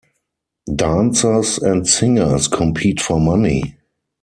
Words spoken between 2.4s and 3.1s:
compete